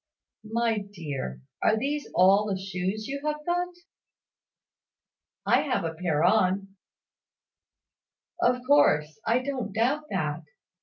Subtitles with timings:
[0.51, 3.67] My dear, are these all the shoes you have got?"
[5.45, 6.69] "I have a pair on."
[8.41, 10.41] "Of course; I don't doubt that.